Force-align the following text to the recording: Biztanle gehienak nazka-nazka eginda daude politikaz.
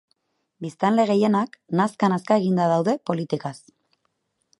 Biztanle 0.65 1.03
gehienak 1.09 1.59
nazka-nazka 1.81 2.39
eginda 2.43 2.67
daude 2.73 2.95
politikaz. 3.11 3.55